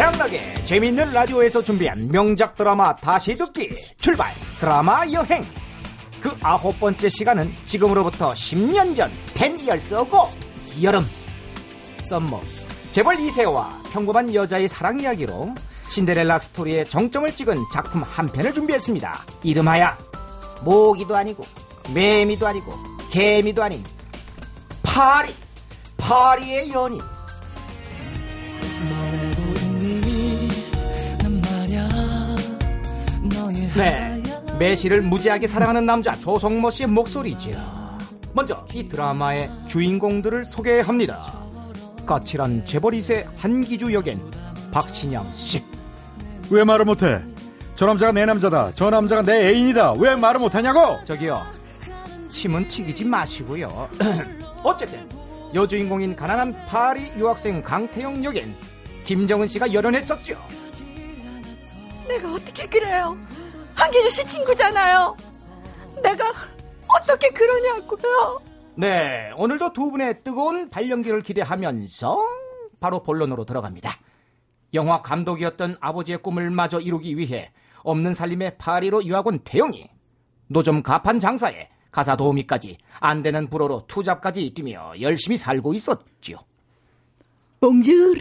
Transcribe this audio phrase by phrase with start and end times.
[0.00, 4.32] 최양락의 재미있는 라디오에서 준비한 명작 드라마 다시 듣기 출발!
[4.58, 5.44] 드라마 여행!
[6.22, 10.30] 그 아홉 번째 시간은 지금으로부터 10년 전 10years ago
[10.82, 11.04] 여름!
[12.08, 12.40] 썸머!
[12.92, 15.54] 재벌 2세와 평범한 여자의 사랑 이야기로
[15.90, 19.26] 신데렐라 스토리의 정점을 찍은 작품 한 편을 준비했습니다.
[19.42, 19.98] 이름하여
[20.62, 21.44] 모기도 아니고
[21.92, 22.72] 매미도 아니고
[23.10, 23.84] 개미도 아닌
[24.82, 25.34] 파리!
[25.98, 27.02] 파리의 연인
[33.80, 34.22] 네,
[34.58, 37.50] 매실을 무지하게 사랑하는 남자 조성모 씨의 목소리죠.
[38.34, 41.18] 먼저 이 드라마의 주인공들을 소개합니다.
[42.04, 44.20] 까칠한 재벌이세 한기주 역엔
[44.70, 45.64] 박신양 씨.
[46.50, 47.22] 왜 말을 못해?
[47.74, 48.72] 저 남자가 내 남자다.
[48.74, 49.94] 저 남자가 내 애인이다.
[49.94, 51.02] 왜 말을 못하냐고?
[51.06, 51.42] 저기요,
[52.28, 53.88] 침은 튀기지 마시고요.
[54.62, 55.08] 어쨌든
[55.54, 58.54] 여주인공인 가난한 파리 유학생 강태영 역엔
[59.06, 60.36] 김정은 씨가 열연했었죠.
[62.06, 63.16] 내가 어떻게 그래요?
[63.80, 65.16] 한기주 씨 친구잖아요.
[66.02, 66.32] 내가
[66.86, 68.42] 어떻게 그러냐고요?
[68.74, 72.18] 네, 오늘도 두 분의 뜨거운 발연기를 기대하면서
[72.78, 73.90] 바로 본론으로 들어갑니다.
[74.74, 77.50] 영화 감독이었던 아버지의 꿈을 마저 이루기 위해
[77.82, 79.88] 없는 살림의 파리로 유학 온 태영이
[80.48, 86.36] 노점 가판 장사에 가사 도우미까지 안 되는 불어로 투잡까지 뛰며 열심히 살고 있었지요.
[87.60, 88.20] Bonjour,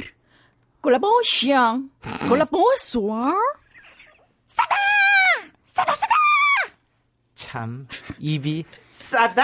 [0.81, 1.89] collaboration,
[2.27, 3.35] collaboration.
[4.47, 4.75] 싸다!
[5.79, 6.13] 싸다, 싸다!
[7.35, 7.87] 참
[8.19, 9.43] 입이 싸다.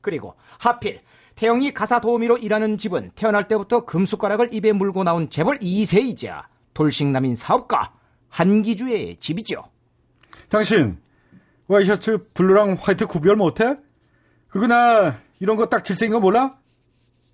[0.00, 1.00] 그리고 하필
[1.34, 6.44] 태영이 가사 도우미로 일하는 집은 태어날 때부터 금숟가락을 입에 물고 나온 재벌 2세이자
[6.74, 7.92] 돌싱남인 사업가
[8.28, 9.64] 한기주의 집이죠.
[10.48, 10.98] 당신
[11.66, 13.76] 와이셔츠 blue랑 white 구별 못해?
[14.48, 16.56] 그리고 나 이런 거 딱 질색인 거 몰라?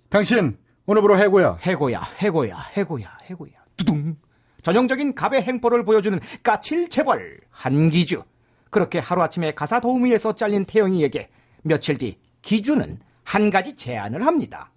[0.09, 1.57] 당신 오늘부로 해고야.
[1.61, 3.51] 해고야, 해고야, 해고야, 해고야.
[3.77, 4.17] 두둥.
[4.61, 8.23] 전형적인 갑의 행보를 보여주는 까칠 재벌 한기주.
[8.69, 11.29] 그렇게 하루아침에 가사 도우미에서 잘린 태영이에게
[11.63, 14.71] 며칠 뒤 기주는 한 가지 제안을 합니다.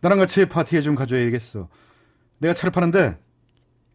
[0.00, 1.68] 나랑 같이 파티에 좀 가줘야겠어.
[2.38, 3.18] 내가 차를 파는데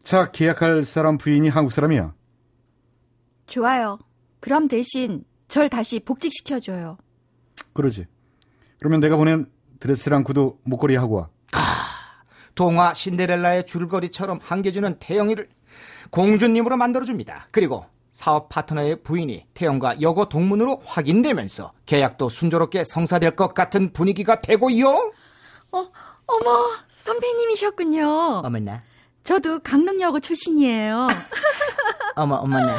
[0.02, 2.14] 차 계약할 사람 부인이 한국 사람이야.
[3.46, 3.98] 좋아요.
[4.40, 6.98] 그럼 대신 절 다시 복직시켜줘요.
[7.72, 8.06] 그러지.
[8.78, 9.46] 그러면 내가 보낸
[9.78, 11.30] 드레스랑 구두 목걸이 하고 와.
[12.54, 15.48] 동화 신데렐라의 줄거리처럼 한겨주는 태영이를
[16.10, 17.48] 공주님으로 만들어줍니다.
[17.50, 24.88] 그리고 사업 파트너의 부인이 태영과 여고 동문으로 확인되면서 계약도 순조롭게 성사될 것 같은 분위기가 되고요.
[25.72, 25.90] 어,
[26.26, 28.42] 어머, 선배님이셨군요.
[28.44, 28.82] 어머나,
[29.24, 31.08] 저도 강릉여고 출신이에요.
[32.16, 32.76] 어머, 어머나.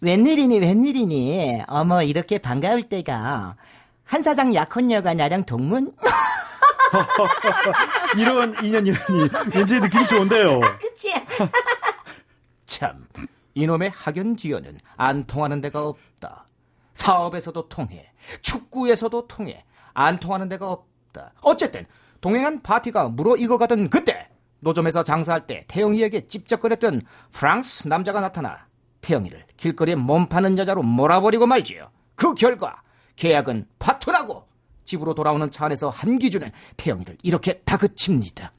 [0.00, 1.62] 웬일이니, 웬일이니.
[1.66, 3.56] 어머, 이렇게 반가울 때가.
[4.04, 5.92] 한사장 약혼녀가 나랑 동문?
[8.18, 10.60] 이런 인연이라니 왠지 느낌이 좋은데요.
[10.80, 11.12] 그치?
[12.66, 13.06] 참,
[13.54, 16.46] 이놈의 학연지연은 안 통하는 데가 없다.
[16.94, 18.10] 사업에서도 통해,
[18.42, 21.32] 축구에서도 통해, 안 통하는 데가 없다.
[21.42, 21.86] 어쨌든,
[22.20, 24.28] 동행한 파티가 물어 익어가던 그때,
[24.60, 28.66] 노점에서 장사할 때 태영이에게 찝쩍거렸던 프랑스 남자가 나타나
[29.02, 31.90] 태영이를 길거리에 몸 파는 여자로 몰아버리고 말지요.
[32.14, 32.80] 그 결과
[33.16, 34.48] 계약은 파토나고
[34.84, 38.52] 집으로 돌아오는 차 안에서 한기주는 태영이를 이렇게 다그칩니다.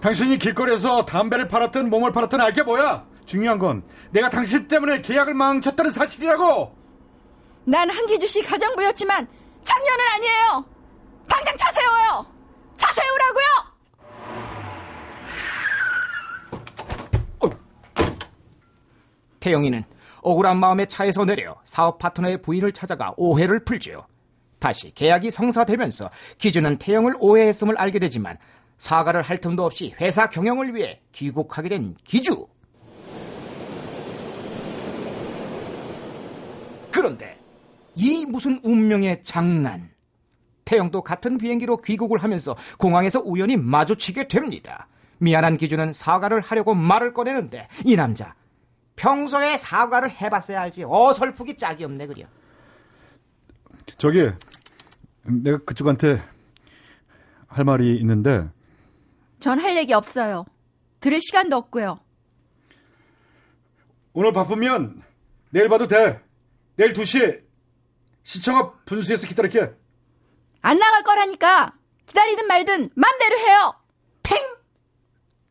[0.00, 3.06] 당신이 길거리에서 담배를 팔았든 몸을 팔았든 알게 뭐야?
[3.24, 6.76] 중요한 건 내가 당신 때문에 계약을 망쳤다는 사실이라고.
[7.64, 9.28] 난 한기주 씨 가정부였지만
[9.62, 10.64] 작년은 아니에요.
[11.28, 12.26] 당장 차 세워요.
[12.76, 13.72] 차 세우라고요.
[19.38, 19.84] 태영이는
[20.22, 24.06] 억울한 마음에 차에서 내려 사업 파트너의 부인을 찾아가 오해를 풀지요.
[24.58, 28.38] 다시 계약이 성사되면서 기준은 태영을 오해했음을 알게 되지만
[28.78, 32.46] 사과를 할 틈도 없이 회사 경영을 위해 귀국하게 된 기주.
[36.90, 37.36] 그런데
[37.96, 39.90] 이 무슨 운명의 장난.
[40.64, 44.86] 태영도 같은 비행기로 귀국을 하면서 공항에서 우연히 마주치게 됩니다.
[45.18, 48.34] 미안한 기준은 사과를 하려고 말을 꺼내는데 이 남자
[48.96, 52.26] 평소에 사과를 해봤어야 알지 어설프기 짝이 없네 그려.
[53.98, 54.30] 저기
[55.24, 56.22] 내가 그쪽한테
[57.46, 58.48] 할 말이 있는데
[59.40, 60.44] 전 할 얘기 없어요.
[61.00, 62.00] 들을 시간도 없고요.
[64.12, 65.02] 오늘 바쁘면
[65.50, 66.22] 내일 봐도 돼.
[66.76, 67.42] 내일 2시에
[68.22, 69.74] 시청 앞 분수에서 기다릴게.
[70.60, 71.74] 안 나갈 거라니까
[72.06, 73.74] 기다리든 말든 맘대로 해요.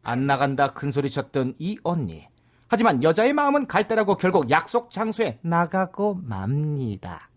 [0.03, 2.27] 안 나간다 큰 소리 쳤던 이 언니.
[2.71, 7.29] 하지만 여자의 마음은 갈대라고 결국 약속 장소에 나가고 맙니다.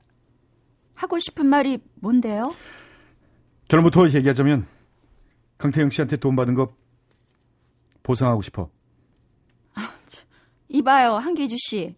[0.94, 2.54] 하고 싶은 말이 뭔데요?
[3.66, 4.64] 결론부터 얘기하자면
[5.58, 6.76] 강태영 씨한테 돈 받은 거
[8.04, 8.70] 보상하고 싶어.
[10.69, 11.96] 이봐요, 한기주 씨.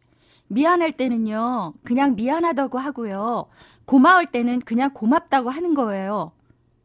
[0.49, 3.49] 미안할 때는요, 그냥 미안하다고 하고요.
[3.85, 6.33] 고마울 때는 그냥 고맙다고 하는 거예요.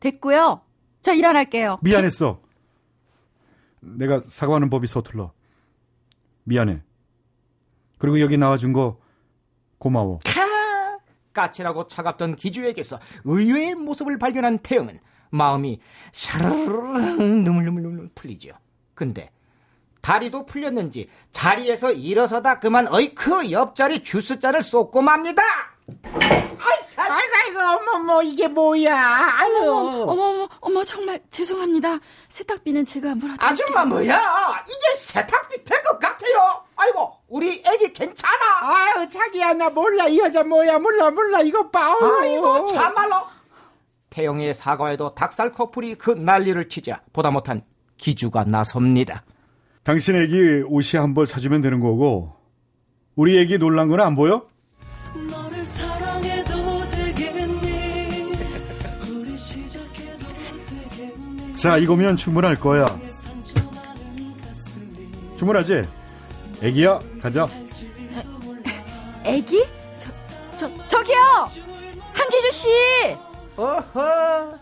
[0.02, 0.60] 됐고요.
[1.02, 1.80] 저 일어날게요.
[1.82, 2.42] 미안했어.
[3.80, 5.32] 내가 사과하는 법이 서툴러.
[6.44, 6.82] 미안해.
[7.98, 9.00] 그리고 여기 나와준 거
[9.78, 10.20] 고마워.
[10.20, 10.42] 캬!
[11.34, 15.00] 까칠하고 차갑던 기주에게서 의외의 모습을 발견한 태영은
[15.30, 15.80] 마음이
[16.12, 18.52] 샤르르르 누물누물누물 풀리죠.
[18.94, 19.32] 근데
[20.02, 25.42] 다리도 풀렸는지 자리에서 일어서다 그만 어이크 옆자리 주스잔을 쏟고 맙니다.
[26.98, 31.98] 아이고 아이고 어머 뭐 이게 뭐야 아유 어머, 어머, 어머, 정말 죄송합니다.
[32.30, 33.48] 세탁비는 제가 물어드릴게요.
[33.50, 34.16] 아줌마 뭐야?
[34.62, 36.64] 이게 세탁비 될 것 같아요.
[36.76, 38.34] 아이고 우리 애기 괜찮아.
[38.62, 41.96] 아유 자기야 나 몰라 이 여자 뭐야 몰라 몰라 이거 봐.
[42.22, 43.16] 아이고 참말로.
[44.12, 47.64] 태영의 사과에도 닭살 커플이 그 난리를 치자 보다 못한
[47.98, 49.24] 기주가 나섭니다.
[49.84, 52.36] 당신 애기 옷이 한 벌 사주면 되는 거고
[53.16, 54.46] 우리 애기 놀란 건 안 보여?
[61.62, 62.88] 자 이거면 충분할 거야.
[65.38, 65.84] 충분하지?
[66.64, 67.48] 애기야 가자.
[69.24, 69.64] 애기?
[69.96, 70.12] 저,
[70.58, 71.20] 저, 저기요!
[72.14, 72.68] 한기주 씨!
[73.58, 74.58] 어허.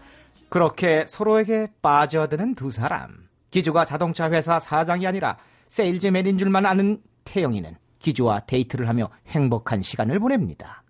[0.49, 3.29] 그렇게 서로에게 빠져드는 두 사람.
[3.49, 5.37] 기주가 자동차 회사 사장이 아니라
[5.69, 10.83] 세일즈맨인 줄만 아는 태영이는 기주와 데이트를 하며 행복한 시간을 보냅니다.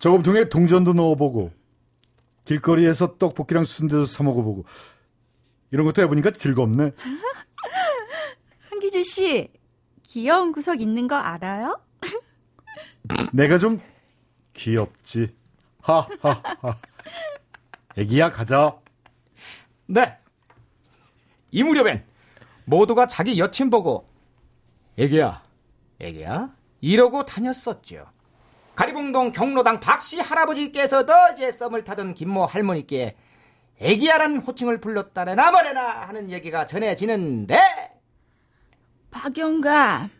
[0.00, 1.52] 저금통에 동전도 넣어보고
[2.46, 4.64] 길거리에서 떡볶이랑 순대도 사 먹어보고
[5.74, 6.92] 이런 것도 해보니까 즐겁네.
[8.70, 9.50] 한기주 씨,
[10.04, 11.80] 귀여운 구석 있는 거 알아요?
[13.34, 13.80] 내가 좀
[14.52, 15.34] 귀엽지.
[15.80, 16.78] 하하하.
[17.96, 18.78] 애기야 가자.
[19.86, 20.16] 네.
[21.50, 22.06] 이 무렵엔
[22.66, 24.06] 모두가 자기 여친 보고
[24.96, 25.42] 애기야,
[25.98, 28.06] 애기야 이러고 다녔었죠.
[28.76, 33.16] 가리봉동 경로당 박씨 할아버지께서도 제 썸을 타던 김모 할머니께
[33.80, 37.60] 애기야라는 호칭을 불렀다래나 뭐래나 하는 얘기가 전해지는데
[39.10, 40.10] 박영감,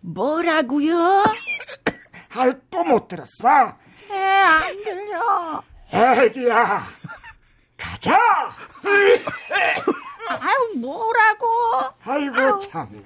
[0.00, 0.96] 뭐라고요?
[2.36, 3.76] 아, 또못 들었어.
[4.10, 5.62] 에, 안 들려.
[5.90, 6.84] 애기야,
[7.76, 8.16] 가자.
[10.28, 11.46] 아유, 뭐라고?
[12.04, 13.04] 아이고 참.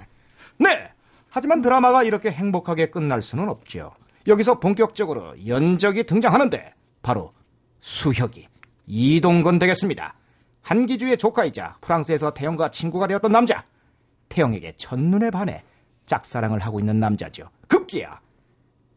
[0.58, 0.92] 네.
[1.30, 3.94] 하지만 드라마가 이렇게 행복하게 끝날 수는 없죠.
[4.26, 7.32] 여기서 본격적으로 연적이 등장하는데 바로
[7.80, 8.48] 수혁이
[8.88, 10.14] 이동건 되겠습니다.
[10.62, 13.64] 한기주의 조카이자 프랑스에서 태영과 친구가 되었던 남자.
[14.30, 15.62] 태영에게 첫눈에 반해
[16.06, 17.50] 짝사랑을 하고 있는 남자죠.
[17.68, 18.20] 급기야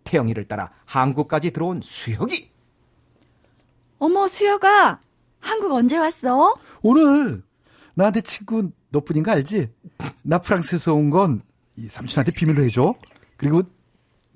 [0.05, 2.49] 태영이를 따라 한국까지 들어온 수혁이.
[3.99, 4.99] 어머, 수혁아,
[5.39, 6.55] 한국 언제 왔어?
[6.81, 7.43] 오늘
[7.93, 9.69] 나한테 친구 너뿐인 거 알지?
[10.23, 11.43] 나 프랑스에서 온 건
[11.77, 12.93] 이 삼촌한테 비밀로 해줘.
[13.37, 13.61] 그리고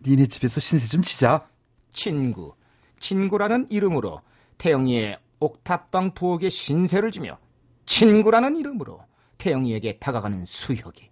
[0.06, 1.46] 니네 집에서 신세 좀 지자.
[1.92, 2.54] 친구,
[3.00, 4.22] 친구라는 이름으로
[4.58, 7.38] 태영이의 옥탑방 부엌에 신세를 지며
[7.86, 9.00] 친구라는 이름으로
[9.38, 11.10] 태영이에게 다가가는 수혁이.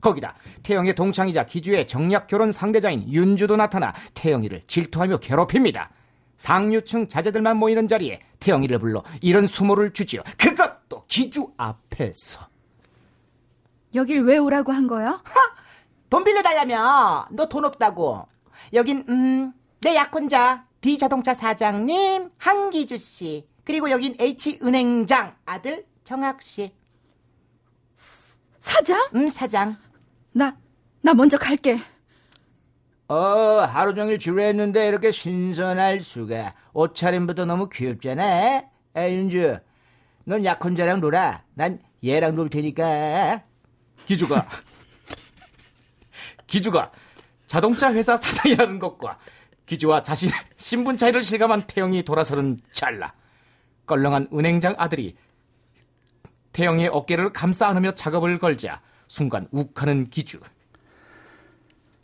[0.00, 5.90] 거기다 태영의 동창이자 기주의 정략 결혼 상대자인 윤주도 나타나 태영이를 질투하며 괴롭힙니다.
[6.36, 10.22] 상류층 자제들만 모이는 자리에 태영이를 불러 이런 수모를 주지요.
[10.36, 12.40] 그것도 기주 앞에서.
[13.94, 15.22] 여길 왜 오라고 한 거야?
[16.10, 18.26] 돈 빌려달라며 너 돈 없다고
[18.72, 19.52] 여긴 음
[19.84, 26.68] 내 약혼자 D자동차 사장님 한기주 씨 그리고 여긴 H은행장 아들 정학 씨음
[28.58, 29.30] 사장?
[29.30, 29.76] 사장
[30.32, 30.56] 나,
[31.00, 31.78] 나 먼저 갈게.
[33.06, 36.54] 어, 하루 종일 지루했는데 이렇게 신선할 수가.
[36.72, 38.64] 옷차림부터 너무 귀엽잖아.
[38.96, 39.58] 에, 윤주,
[40.24, 41.44] 넌 약혼자랑 놀아.
[41.54, 43.44] 난 얘랑 놀 테니까.
[44.06, 44.46] 기주가,
[46.46, 46.90] 기주가
[47.46, 49.18] 자동차 회사 사장이라는 것과
[49.66, 53.14] 기주와 자신의 신분 차이를 실감한 태영이 돌아서는 찰나.
[53.86, 55.16] 껄렁한 은행장 아들이
[56.52, 60.40] 태영의 어깨를 감싸 안으며 작업을 걸자 순간 욱하는 기주.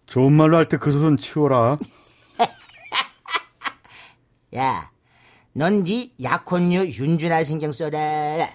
[0.07, 1.79] 좋은 말로 할 때그손 치워라.
[4.57, 4.91] 야
[5.53, 8.51] 넌 네 약혼녀 윤준아 신경 써라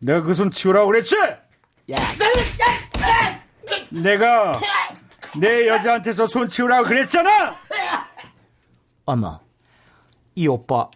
[0.00, 1.16] 내가 그 손 치우라고 그랬지?
[1.16, 1.96] 야
[3.90, 4.52] 내가
[5.38, 7.56] 내 여자한테서 손 치우라고 그랬잖아.
[9.04, 9.40] 어머,
[10.34, 10.90] 이 오빠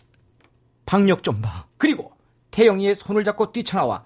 [0.84, 1.65] 박력 좀 봐.
[1.78, 2.12] 그리고
[2.50, 4.04] 태영이의 손을 잡고 뛰쳐나와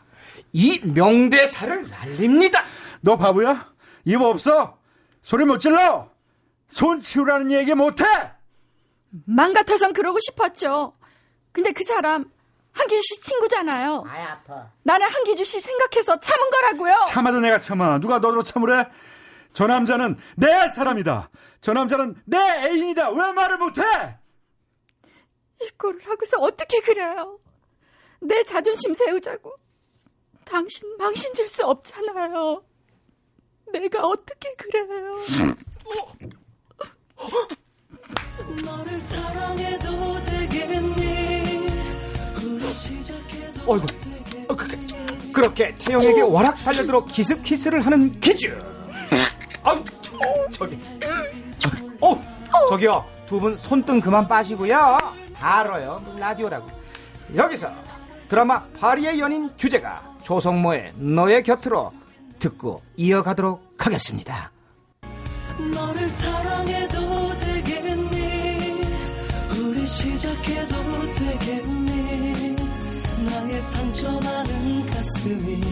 [0.52, 2.64] 이 명대사를 날립니다.
[3.00, 3.72] 너 바보야?
[4.04, 4.78] 입 없어?
[5.22, 6.10] 소리 못 질러?
[6.68, 8.04] 손 치우라는 얘기 못해?
[9.26, 10.94] 맘 같아선 그러고 싶었죠.
[11.52, 12.30] 근데 그 사람
[12.72, 14.04] 한기주 씨 친구잖아요.
[14.08, 14.70] 아이 아파.
[14.84, 17.04] 나는 한기주 씨 생각해서 참은 거라고요.
[17.08, 17.98] 참아도 내가 참아.
[17.98, 18.88] 누가 너로 참으래?
[19.52, 21.30] 저 남자는 내 사람이다.
[21.60, 23.10] 저 남자는 내 애인이다.
[23.10, 23.82] 왜 말을 못해?
[25.60, 27.38] 이 꼴을 하고서 어떻게 그래요?
[28.20, 29.54] 내 자존심 세우자고.
[30.44, 32.62] 당신 망신 줄 수 없잖아요.
[33.72, 35.16] 내가 어떻게 그래요?
[43.66, 43.86] 어이구,
[44.48, 48.58] 어, 그, 그, 그렇게 태영에게 워낙 달려들어 기습 키스를 하는 기주.
[49.62, 49.82] 아,
[50.52, 50.78] 저기,
[52.00, 52.20] 어,
[52.68, 54.74] 저기요, 두 분 손등 그만 빠시고요.
[55.36, 56.66] 다 알아요, 라디오라고.
[57.34, 57.70] 여기서
[58.30, 61.90] 드라마 파리의 연인 주제가 조성모의 너의 곁으로
[62.38, 64.52] 듣고 이어가도록 하겠습니다.
[65.74, 68.82] 너를 사랑해도 되겠니
[69.58, 72.56] 우리 시작해도 되겠니
[73.28, 75.69] 나의 상처 많은 가슴이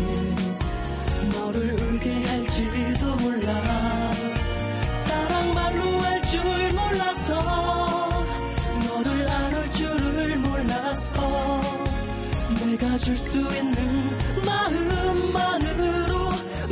[12.99, 16.15] 내가 줄수 있는 마음만으로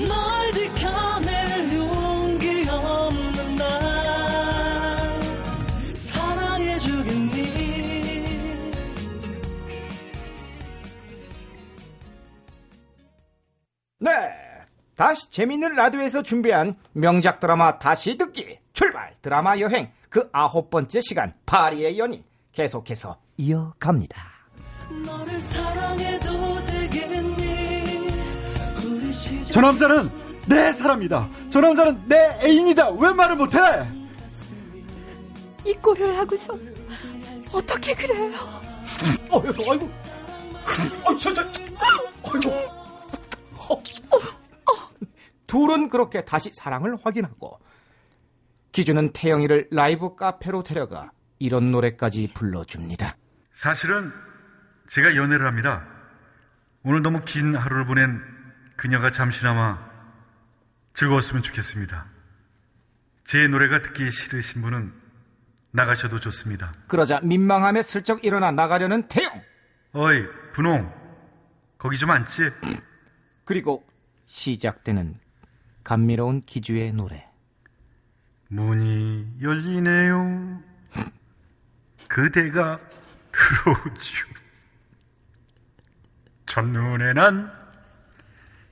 [0.06, 3.66] 널 지켜낼 용기 없는 날.
[5.94, 7.36] 사랑해주겠니
[14.00, 14.10] 네.
[14.96, 19.14] 다시 재밌는 라디오에서 준비한 명작 드라마 다시 듣기 출발.
[19.22, 19.92] 드라마 여행.
[20.08, 22.24] 그 아홉 번째 시간 파리의 연인.
[22.52, 24.35] 계속해서 이어갑니다.
[29.52, 30.10] 저 남자는
[30.46, 31.28] 내 사람이다.
[31.50, 32.90] 저 남자는 내 애인이다.
[32.90, 33.58] 왜 말을 못해?
[35.64, 36.58] 이 꼴을 하고서
[37.52, 38.30] 어떻게 그래요?
[39.30, 39.86] 어이구, 어이구,
[41.06, 42.50] 어이구, 저, 저, 어이구.
[42.50, 43.82] 어, 어.
[45.46, 47.58] 둘은 그렇게 다시 사랑을 확인하고
[48.72, 53.16] 기준은 태영이를 라이브 카페로 데려가 이런 노래까지 불러줍니다.
[53.52, 54.12] 사실은
[54.88, 55.86] 제가 연애를 합니다.
[56.82, 58.22] 오늘 너무 긴 하루를 보낸
[58.76, 59.78] 그녀가 잠시나마
[60.94, 62.06] 즐거웠으면 좋겠습니다.
[63.24, 64.92] 제 노래가 듣기 싫으신 분은
[65.72, 66.72] 나가셔도 좋습니다.
[66.86, 69.42] 그러자 민망함에 슬쩍 일어나 나가려는 태영.
[69.92, 70.92] 어이, 분홍.
[71.78, 72.50] 거기 좀 앉지?
[73.44, 73.86] 그리고
[74.26, 75.18] 시작되는
[75.84, 77.28] 감미로운 기주의 노래.
[78.48, 80.62] 문이 열리네요.
[82.08, 82.78] 그대가
[83.32, 84.26] 들어오죠.
[86.56, 87.66] 첫눈에 난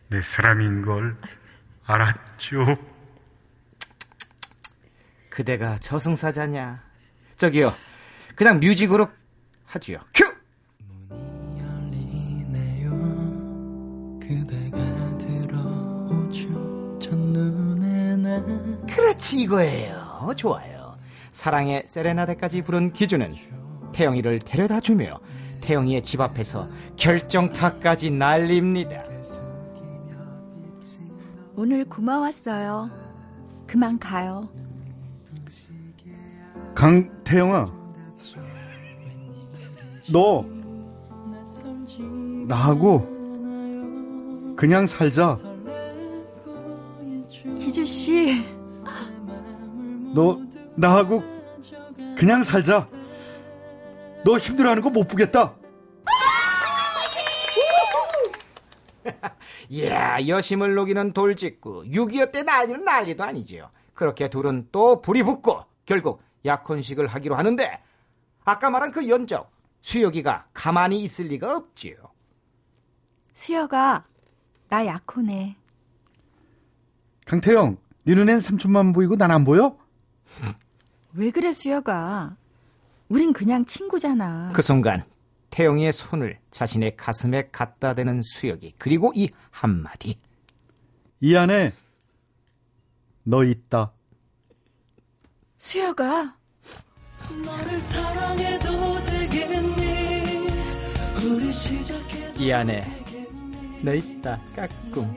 [0.08, 1.16] 내 사람인 걸
[1.84, 2.78] 알았죠.
[5.28, 6.82] 그대가 저승사자냐?
[7.36, 7.74] 저기요,
[8.36, 9.08] 그냥 뮤직으로
[9.66, 9.98] 하지요.
[10.14, 10.24] 큐!
[18.88, 20.30] 그렇지 이거예요.
[20.36, 20.96] 좋아요.
[21.32, 23.34] 사랑의 세레나데까지 부른 기주는
[23.92, 25.20] 태영이를 데려다 주며
[25.64, 29.02] 태영이의 집 앞에서 결정타까지 날립니다.
[31.56, 32.90] 오늘 고마웠어요.
[33.66, 34.48] 그만 가요.
[36.74, 37.72] 강태영아,
[40.12, 40.44] 너
[42.46, 43.14] 나하고
[44.56, 45.38] 그냥 살자.
[47.58, 48.44] 기주 씨,
[50.14, 50.38] 너
[50.76, 51.22] 나하고
[52.18, 52.86] 그냥 살자.
[54.24, 55.54] 너 힘들어하는 거 못 보겠다.
[59.68, 61.84] 이야, 여심을 녹이는 돌직구.
[61.84, 63.70] 6.25 때 난리는 난리도 아니지요.
[63.92, 67.82] 그렇게 둘은 또 불이 붙고 결국 약혼식을 하기로 하는데
[68.44, 69.50] 아까 말한 그 연적
[69.82, 71.96] 수혁이가 가만히 있을 리가 없지요.
[73.32, 74.04] 수여가
[74.68, 75.56] 나 약혼해.
[77.26, 79.76] 강태영, 네 눈엔 삼촌만 보이고 난 안 보여?
[81.14, 82.36] 왜 그래 수여가?
[83.08, 84.52] 우린 그냥 친구잖아.
[84.54, 85.04] 그 순간
[85.50, 90.18] 태영이의 손을 자신의 가슴에 갖다 대는 수혁이 그리고 이 한마디
[91.20, 91.72] 이 안에
[93.22, 93.92] 너 있다.
[95.58, 96.36] 수여가
[97.44, 100.46] 너를 사랑해도 되겠니
[101.24, 103.03] 우리 시작해도 이 안에
[103.84, 105.14] 내 있다 까꿍.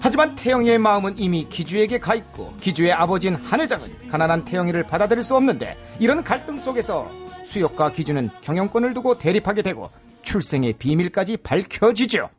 [0.00, 5.76] 하지만 태영이의 마음은 이미 기주에게 가 있고 기주의 아버지인 한회장은 가난한 태영이를 받아들일 수 없는데
[5.98, 7.10] 이런 갈등 속에서
[7.46, 9.90] 수혁과 기주는 경영권을 두고 대립하게 되고
[10.22, 12.30] 출생의 비밀까지 밝혀지죠.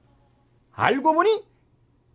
[0.72, 1.44] 알고 보니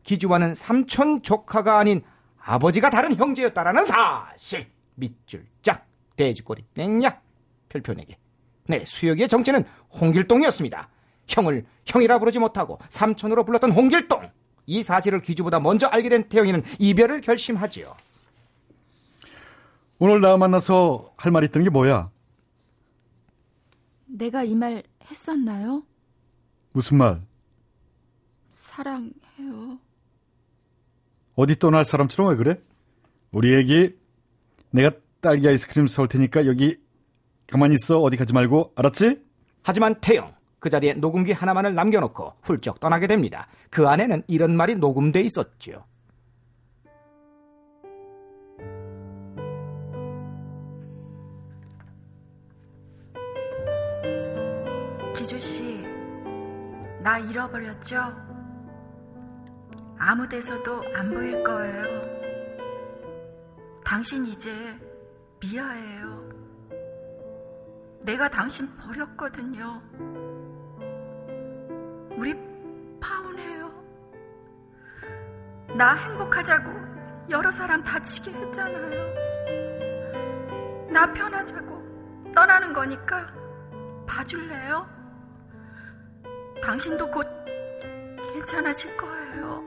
[0.03, 2.03] 기주와는 삼촌 조카가 아닌
[2.41, 4.67] 아버지가 다른 형제였다라는 사실.
[4.95, 5.87] 밑줄 짝
[6.17, 7.21] 돼지꼬리 땡냐
[7.69, 8.17] 별표 내게
[8.67, 9.65] 네, 수혁이의 정체는
[10.00, 10.89] 홍길동이었습니다.
[11.31, 14.31] 형을 형이라 부르지 못하고 삼촌으로 불렀던 홍길동.
[14.67, 17.95] 이 사실을 기주보다 먼저 알게 된 태영이는 이별을 결심하지요.
[19.99, 22.11] 오늘 나 만나서 할 말 있던 게 뭐야?
[24.07, 25.83] 내가 이 말 했었나요?
[26.73, 27.21] 무슨 말?
[28.51, 29.79] 사랑해요.
[31.35, 32.61] 어디 떠날 사람처럼 왜 그래?
[33.33, 33.97] 우리 애기
[34.71, 36.77] 내가 딸기 아이스크림 사올 테니까 여기
[37.47, 39.23] 가만히 있어 어디 가지 말고 알았지?
[39.63, 43.49] 하지만 태영 그 자리에 녹음기 하나만을 남겨놓고 훌쩍 떠나게 됩니다.
[43.71, 45.85] 그 안에는 이런 말이 녹음돼 있었죠.
[55.17, 55.83] 기주씨,
[57.02, 57.97] 나 잃어버렸죠?
[59.99, 62.21] 아무 데서도 안 보일 거예요.
[63.85, 64.50] 당신 이제
[65.40, 66.31] 미아예요.
[68.02, 69.83] 내가 당신 버렸거든요.
[72.21, 72.35] 우리
[73.00, 73.73] 파혼해요.
[75.75, 76.71] 나 행복하자고
[77.31, 79.15] 여러 사람 다치게 했잖아요.
[80.93, 83.33] 나 편하자고 떠나는 거니까
[84.07, 84.87] 봐줄래요?
[86.62, 87.27] 당신도 곧
[88.35, 89.65] 괜찮아질 거예요.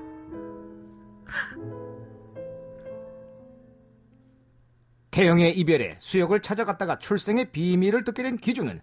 [5.09, 8.79] 태영의 이별에 수혁을 찾아갔다가 출생의 비밀을 듣게 된 기주는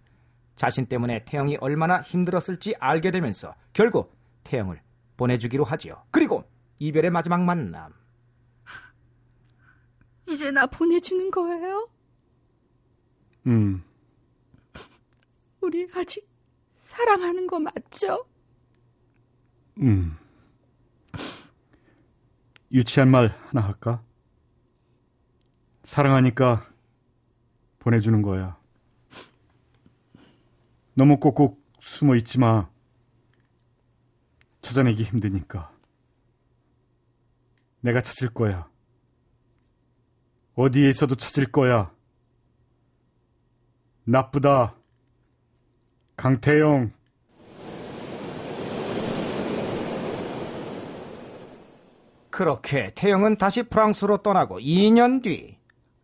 [0.60, 4.14] 자신 때문에 태영이 얼마나 힘들었을지 알게 되면서 결국
[4.44, 4.82] 태영을
[5.16, 6.04] 보내주기로 하지요.
[6.10, 6.44] 그리고
[6.80, 7.94] 이별의 마지막 만남.
[10.28, 11.88] 이제 나 보내주는 거예요?
[13.46, 13.82] 음.
[15.62, 16.28] 우리 아직
[16.74, 18.26] 사랑하는 거 맞죠?
[19.78, 20.18] 음.
[22.70, 24.02] 유치한 말 하나 할까?
[25.84, 26.68] 사랑하니까
[27.78, 28.59] 보내주는 거야.
[31.00, 32.68] 너무 꼭꼭 숨어 있지 마.
[34.60, 35.72] 찾아내기 힘드니까.
[37.80, 38.68] 내가 찾을 거야.
[40.56, 41.90] 어디에 있어도 찾을 거야.
[44.04, 44.76] 나쁘다.
[46.16, 46.92] 강태영.
[52.28, 55.56] 그렇게 태영은 다시 프랑스로 떠나고 2년 뒤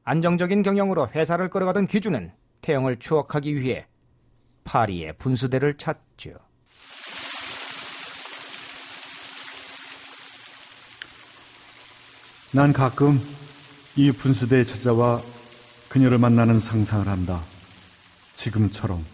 [0.05, 2.33] 안정적인 경영으로 회사를 끌어가던 기주는
[2.63, 3.87] 태영을 추억하기 위해
[4.67, 6.33] 파리의 분수대를 찾죠.
[12.53, 13.19] 난 가끔
[13.97, 15.23] 이 분수대에 찾아와
[15.89, 17.41] 그녀를 만나는 상상을 한다.
[18.35, 19.05] 지금처럼.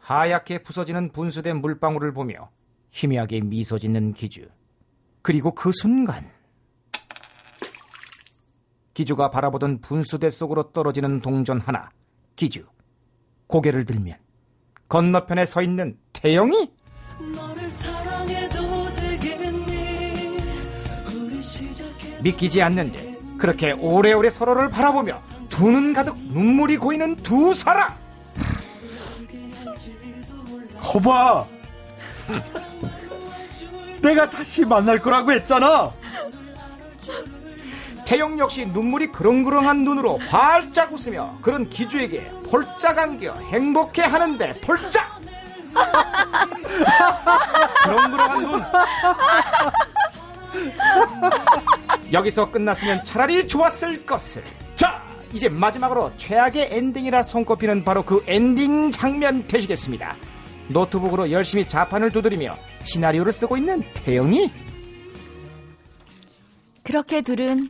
[0.00, 2.50] 하얗게 부서지는 분수대 물방울을 보며
[2.90, 4.48] 희미하게 미소 짓는 기주.
[5.22, 6.30] 그리고 그 순간
[8.94, 11.90] 기주가 바라보던 분수대 속으로 떨어지는 동전 하나.
[12.36, 12.66] 기주.
[13.52, 14.16] 고개를 들면
[14.88, 16.72] 건너편에 서 있는 태영이
[22.22, 25.16] 믿기지 않는데 그렇게 오래오래 서로를 바라보며
[25.50, 27.94] 두 눈 가득 눈물이 고이는 두 사람.
[30.80, 31.46] 거봐!
[34.02, 35.92] 내가 다시 만날 거라고 했잖아!
[38.06, 45.20] 태영 역시 눈물이 그렁그렁한 눈으로 활짝 웃으며 그런 기주에게 폴짝 안겨 행복해 하는데 폴짝
[47.84, 48.62] 그렁그렁한 눈.
[52.12, 54.44] 여기서 끝났으면 차라리 좋았을 것을.
[54.76, 60.14] 자 이제 마지막으로 최악의 엔딩이라 손꼽히는 바로 그 엔딩 장면 되시겠습니다.
[60.68, 64.50] 노트북으로 열심히 자판을 두드리며 시나리오를 쓰고 있는 태영이.
[66.84, 67.68] 그렇게 둘은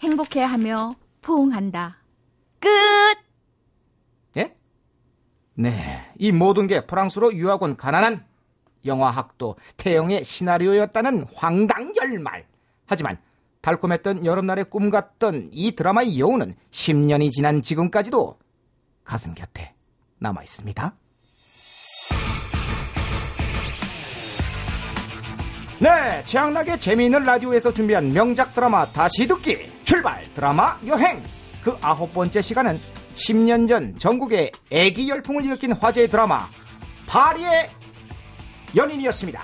[0.00, 1.98] 행복해하며 포옹한다.
[2.60, 2.68] 끝!
[4.36, 4.56] 예?
[5.54, 8.24] 네, 이 모든 게 프랑스로 유학 온 가난한
[8.84, 12.46] 영화학도 태영의 시나리오였다는 황당열말.
[12.86, 13.18] 하지만
[13.60, 18.38] 달콤했던 여름날의 꿈 같던 이 드라마의 여우는 10년이 지난 지금까지도
[19.02, 19.74] 가슴 곁에
[20.18, 20.94] 남아 있습니다.
[25.78, 31.22] 네, 최양락의 재미있는 라디오에서 준비한 명작 드라마 다시 듣기 출발 드라마 여행
[31.62, 32.78] 그 아홉 번째 시간은
[33.14, 36.48] 10년 전 전국에 애기 열풍을 일으킨 화제의 드라마
[37.06, 37.70] 파리의
[38.74, 39.40] 연인이었습니다.